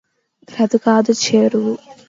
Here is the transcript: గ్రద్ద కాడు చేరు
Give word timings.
గ్రద్ద 0.47 0.75
కాడు 0.85 1.13
చేరు 1.23 1.63